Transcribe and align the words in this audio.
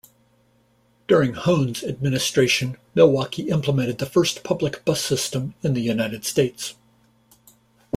During 1.07 1.33
Hoan's 1.33 1.83
administration, 1.83 2.77
Milwaukee 2.95 3.49
implemented 3.49 3.99
the 3.99 4.07
first 4.07 4.43
public 4.43 4.83
bus 4.83 4.99
system 4.99 5.53
in 5.61 5.75
the 5.75 5.81
United 5.81 6.25
States. 6.25 6.73